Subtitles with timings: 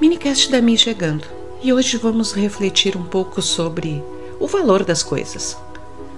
[0.00, 1.24] Minicast da Mi chegando
[1.62, 4.02] e hoje vamos refletir um pouco sobre
[4.40, 5.56] o valor das coisas.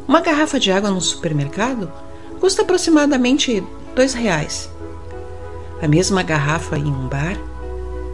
[0.08, 1.92] Uma garrafa de água no supermercado
[2.40, 3.62] custa aproximadamente
[3.94, 4.70] dois reais.
[5.82, 7.38] A mesma garrafa em um bar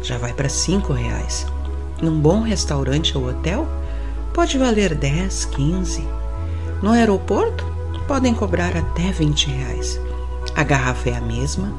[0.03, 1.47] já vai para cinco reais.
[2.03, 3.67] Num bom restaurante ou hotel
[4.35, 6.07] pode valer 10, 15.
[6.83, 7.65] No aeroporto
[8.07, 10.01] podem cobrar até 20 reais.
[10.55, 11.73] A garrafa é a mesma,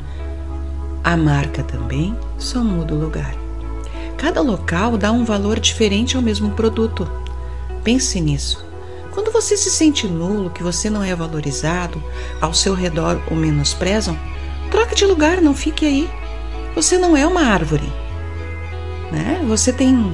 [1.03, 3.35] a marca também, só muda o lugar.
[4.17, 7.09] Cada local dá um valor diferente ao mesmo produto.
[7.83, 8.63] Pense nisso.
[9.11, 12.01] Quando você se sente nulo, que você não é valorizado,
[12.39, 14.17] ao seu redor o menosprezam,
[14.69, 16.09] troque de lugar, não fique aí.
[16.75, 17.91] Você não é uma árvore.
[19.11, 19.43] Né?
[19.47, 20.13] Você tem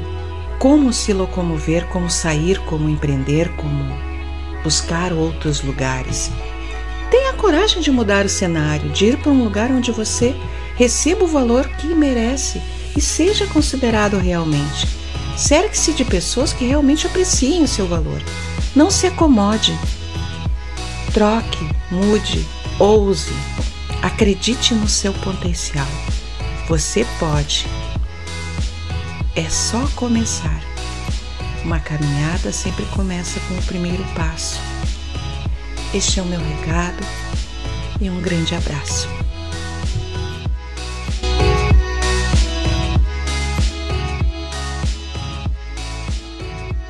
[0.57, 3.93] como se locomover, como sair, como empreender, como
[4.63, 6.31] buscar outros lugares.
[7.11, 10.35] Tenha coragem de mudar o cenário, de ir para um lugar onde você
[10.77, 12.61] receba o valor que merece
[12.95, 14.87] e seja considerado realmente.
[15.35, 18.21] Cerque-se de pessoas que realmente apreciem o seu valor.
[18.75, 19.77] Não se acomode.
[21.13, 22.45] Troque, mude,
[22.79, 23.33] ouse.
[24.01, 25.87] Acredite no seu potencial.
[26.67, 27.65] Você pode.
[29.35, 30.61] É só começar.
[31.63, 34.59] Uma caminhada sempre começa com o primeiro passo.
[35.93, 37.03] Este é o meu recado
[37.99, 39.07] e um grande abraço.